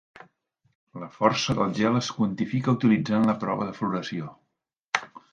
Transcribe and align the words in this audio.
La 1.01 1.09
força 1.17 1.55
del 1.59 1.75
gel 1.79 1.99
es 1.99 2.09
quantifica 2.19 2.73
utilitzant 2.77 3.27
la 3.31 3.35
prova 3.43 3.67
de 3.67 3.75
floració. 3.81 4.31